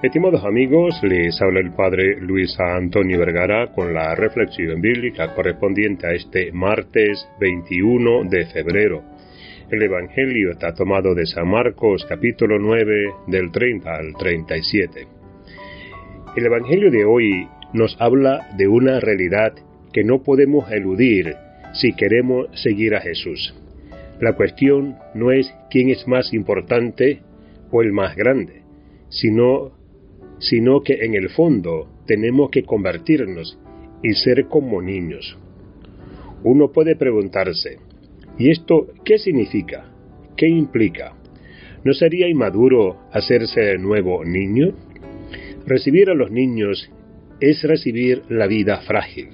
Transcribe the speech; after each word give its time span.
Estimados 0.00 0.44
amigos, 0.44 0.94
les 1.02 1.42
habla 1.42 1.58
el 1.58 1.72
Padre 1.72 2.20
Luis 2.20 2.54
Antonio 2.60 3.18
Vergara 3.18 3.72
con 3.72 3.92
la 3.92 4.14
reflexión 4.14 4.80
bíblica 4.80 5.34
correspondiente 5.34 6.06
a 6.06 6.12
este 6.12 6.52
martes 6.52 7.28
21 7.40 8.22
de 8.30 8.46
febrero. 8.46 9.02
El 9.68 9.82
Evangelio 9.82 10.52
está 10.52 10.72
tomado 10.72 11.16
de 11.16 11.26
San 11.26 11.48
Marcos 11.48 12.06
capítulo 12.08 12.60
9 12.60 13.12
del 13.26 13.50
30 13.50 13.92
al 13.92 14.14
37. 14.16 15.08
El 16.36 16.46
Evangelio 16.46 16.92
de 16.92 17.04
hoy 17.04 17.48
nos 17.72 18.00
habla 18.00 18.50
de 18.56 18.68
una 18.68 19.00
realidad 19.00 19.52
que 19.92 20.04
no 20.04 20.22
podemos 20.22 20.70
eludir 20.70 21.34
si 21.72 21.92
queremos 21.94 22.46
seguir 22.54 22.94
a 22.94 23.00
Jesús. 23.00 23.52
La 24.20 24.34
cuestión 24.34 24.94
no 25.14 25.32
es 25.32 25.52
quién 25.70 25.90
es 25.90 26.06
más 26.06 26.32
importante 26.32 27.20
o 27.72 27.82
el 27.82 27.92
más 27.92 28.14
grande, 28.14 28.62
sino, 29.08 29.72
sino 30.38 30.82
que 30.82 31.04
en 31.04 31.14
el 31.14 31.30
fondo 31.30 31.88
tenemos 32.06 32.50
que 32.50 32.62
convertirnos 32.62 33.58
y 34.02 34.12
ser 34.12 34.46
como 34.46 34.80
niños. 34.80 35.38
Uno 36.44 36.70
puede 36.70 36.96
preguntarse, 36.96 37.78
¿y 38.38 38.50
esto 38.50 38.88
qué 39.04 39.18
significa? 39.18 39.92
¿Qué 40.36 40.48
implica? 40.48 41.14
¿No 41.84 41.92
sería 41.92 42.28
inmaduro 42.28 42.98
hacerse 43.12 43.60
de 43.60 43.78
nuevo 43.78 44.24
niño? 44.24 44.72
Recibir 45.66 46.10
a 46.10 46.14
los 46.14 46.30
niños 46.30 46.90
es 47.40 47.62
recibir 47.62 48.22
la 48.28 48.46
vida 48.46 48.80
frágil, 48.82 49.30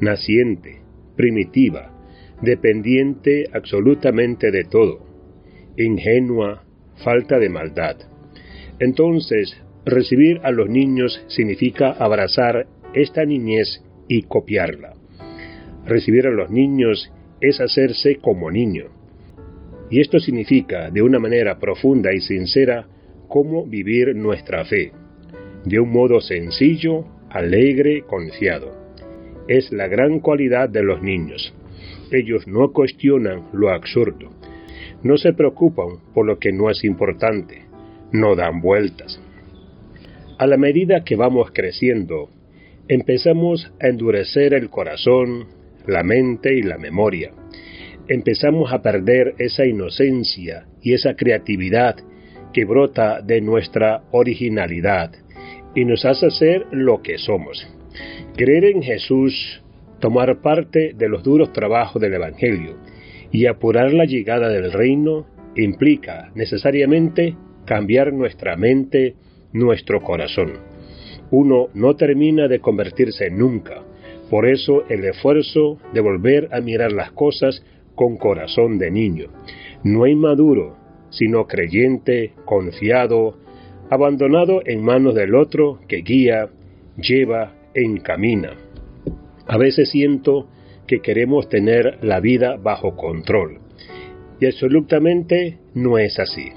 naciente, 0.00 0.80
primitiva, 1.16 1.90
dependiente 2.42 3.48
absolutamente 3.52 4.50
de 4.50 4.64
todo, 4.64 5.06
ingenua, 5.76 6.64
falta 7.02 7.38
de 7.38 7.48
maldad. 7.48 7.96
Entonces, 8.78 9.56
recibir 9.84 10.40
a 10.42 10.50
los 10.50 10.68
niños 10.68 11.22
significa 11.28 11.90
abrazar 11.90 12.66
esta 12.94 13.24
niñez 13.24 13.82
y 14.08 14.22
copiarla. 14.22 14.94
Recibir 15.86 16.26
a 16.26 16.30
los 16.30 16.50
niños 16.50 17.12
es 17.40 17.60
hacerse 17.60 18.16
como 18.16 18.50
niño. 18.50 18.86
Y 19.90 20.00
esto 20.00 20.18
significa, 20.18 20.90
de 20.90 21.02
una 21.02 21.18
manera 21.18 21.58
profunda 21.58 22.12
y 22.14 22.20
sincera, 22.20 22.86
cómo 23.28 23.66
vivir 23.66 24.14
nuestra 24.16 24.64
fe, 24.64 24.92
de 25.64 25.78
un 25.78 25.90
modo 25.90 26.20
sencillo, 26.20 27.04
alegre, 27.28 28.02
confiado. 28.02 28.72
Es 29.46 29.72
la 29.72 29.88
gran 29.88 30.20
cualidad 30.20 30.68
de 30.68 30.82
los 30.82 31.02
niños. 31.02 31.54
Ellos 32.10 32.46
no 32.46 32.72
cuestionan 32.72 33.48
lo 33.52 33.70
absurdo, 33.70 34.30
no 35.02 35.18
se 35.18 35.32
preocupan 35.34 35.98
por 36.14 36.26
lo 36.26 36.38
que 36.38 36.52
no 36.52 36.70
es 36.70 36.82
importante, 36.84 37.62
no 38.12 38.36
dan 38.36 38.60
vueltas. 38.60 39.20
A 40.36 40.48
la 40.48 40.56
medida 40.56 41.04
que 41.04 41.14
vamos 41.14 41.52
creciendo, 41.52 42.28
empezamos 42.88 43.72
a 43.80 43.86
endurecer 43.86 44.52
el 44.52 44.68
corazón, 44.68 45.46
la 45.86 46.02
mente 46.02 46.58
y 46.58 46.62
la 46.62 46.76
memoria. 46.76 47.30
Empezamos 48.08 48.72
a 48.72 48.82
perder 48.82 49.34
esa 49.38 49.64
inocencia 49.64 50.66
y 50.82 50.92
esa 50.92 51.14
creatividad 51.14 51.96
que 52.52 52.64
brota 52.64 53.22
de 53.22 53.40
nuestra 53.40 54.02
originalidad 54.10 55.12
y 55.76 55.84
nos 55.84 56.04
hace 56.04 56.30
ser 56.30 56.66
lo 56.72 57.00
que 57.00 57.16
somos. 57.18 57.66
Creer 58.36 58.64
en 58.64 58.82
Jesús, 58.82 59.62
tomar 60.00 60.40
parte 60.42 60.94
de 60.96 61.08
los 61.08 61.22
duros 61.22 61.52
trabajos 61.52 62.02
del 62.02 62.14
Evangelio 62.14 62.76
y 63.30 63.46
apurar 63.46 63.92
la 63.92 64.04
llegada 64.04 64.48
del 64.48 64.72
reino 64.72 65.26
implica 65.54 66.32
necesariamente 66.34 67.36
cambiar 67.64 68.12
nuestra 68.12 68.56
mente, 68.56 69.14
nuestro 69.54 70.02
corazón. 70.02 70.52
Uno 71.30 71.68
no 71.72 71.96
termina 71.96 72.48
de 72.48 72.60
convertirse 72.60 73.30
nunca, 73.30 73.82
por 74.28 74.46
eso 74.46 74.84
el 74.90 75.04
esfuerzo 75.04 75.78
de 75.94 76.00
volver 76.00 76.48
a 76.52 76.60
mirar 76.60 76.92
las 76.92 77.12
cosas 77.12 77.64
con 77.94 78.18
corazón 78.18 78.78
de 78.78 78.90
niño. 78.90 79.28
No 79.82 80.04
hay 80.04 80.16
maduro, 80.16 80.76
sino 81.10 81.46
creyente, 81.46 82.32
confiado, 82.44 83.38
abandonado 83.90 84.60
en 84.66 84.82
manos 84.82 85.14
del 85.14 85.34
otro 85.34 85.78
que 85.88 85.98
guía, 85.98 86.48
lleva, 86.96 87.54
encamina. 87.74 88.56
A 89.46 89.56
veces 89.56 89.90
siento 89.90 90.48
que 90.86 91.00
queremos 91.00 91.48
tener 91.48 91.98
la 92.02 92.20
vida 92.20 92.56
bajo 92.56 92.96
control. 92.96 93.60
Y 94.40 94.46
absolutamente 94.46 95.58
no 95.74 95.98
es 95.98 96.18
así. 96.18 96.50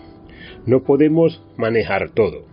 No 0.65 0.83
podemos 0.83 1.43
manejar 1.57 2.09
todo. 2.09 2.46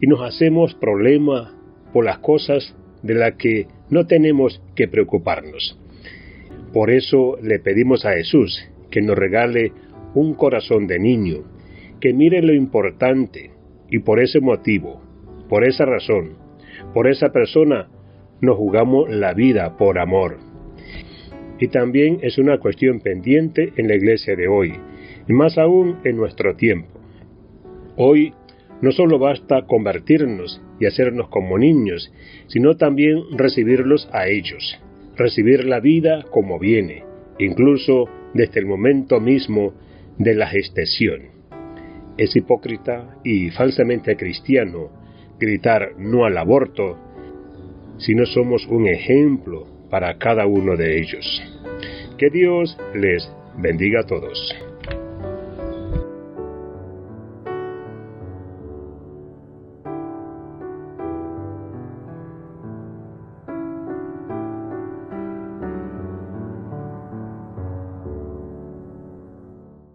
Y 0.00 0.06
nos 0.06 0.20
hacemos 0.22 0.74
problema 0.74 1.54
por 1.92 2.04
las 2.04 2.18
cosas 2.18 2.74
de 3.02 3.14
las 3.14 3.34
que 3.34 3.66
no 3.90 4.06
tenemos 4.06 4.62
que 4.74 4.88
preocuparnos. 4.88 5.78
Por 6.72 6.90
eso 6.90 7.36
le 7.42 7.58
pedimos 7.58 8.04
a 8.04 8.12
Jesús 8.12 8.62
que 8.90 9.00
nos 9.00 9.16
regale 9.16 9.72
un 10.14 10.34
corazón 10.34 10.86
de 10.86 10.98
niño, 10.98 11.44
que 12.00 12.12
mire 12.12 12.42
lo 12.42 12.54
importante 12.54 13.50
y 13.90 14.00
por 14.00 14.20
ese 14.20 14.40
motivo, 14.40 15.00
por 15.48 15.64
esa 15.64 15.84
razón, 15.84 16.36
por 16.92 17.08
esa 17.08 17.30
persona, 17.30 17.88
nos 18.40 18.56
jugamos 18.56 19.08
la 19.08 19.32
vida 19.32 19.76
por 19.76 19.98
amor 19.98 20.38
y 21.58 21.68
también 21.68 22.18
es 22.22 22.38
una 22.38 22.58
cuestión 22.58 23.00
pendiente 23.00 23.72
en 23.76 23.88
la 23.88 23.94
iglesia 23.94 24.36
de 24.36 24.48
hoy, 24.48 24.74
y 25.26 25.32
más 25.32 25.58
aún 25.58 25.98
en 26.04 26.16
nuestro 26.16 26.54
tiempo. 26.56 27.00
Hoy 27.96 28.34
no 28.82 28.92
solo 28.92 29.18
basta 29.18 29.66
convertirnos 29.66 30.60
y 30.78 30.86
hacernos 30.86 31.28
como 31.28 31.58
niños, 31.58 32.12
sino 32.48 32.76
también 32.76 33.22
recibirlos 33.36 34.08
a 34.12 34.28
ellos, 34.28 34.78
recibir 35.16 35.64
la 35.64 35.80
vida 35.80 36.24
como 36.30 36.58
viene, 36.58 37.04
incluso 37.38 38.08
desde 38.34 38.60
el 38.60 38.66
momento 38.66 39.20
mismo 39.20 39.72
de 40.18 40.34
la 40.34 40.46
gestación. 40.46 41.36
Es 42.18 42.34
hipócrita 42.36 43.18
y 43.24 43.50
falsamente 43.50 44.16
cristiano 44.16 44.90
gritar 45.38 45.92
no 45.98 46.24
al 46.24 46.38
aborto 46.38 46.98
si 47.98 48.14
no 48.14 48.26
somos 48.26 48.66
un 48.66 48.86
ejemplo 48.88 49.66
para 49.90 50.18
cada 50.18 50.46
uno 50.46 50.76
de 50.76 50.98
ellos. 50.98 51.42
Que 52.18 52.30
Dios 52.30 52.78
les 52.94 53.30
bendiga 53.58 54.00
a 54.00 54.06
todos. 54.06 54.65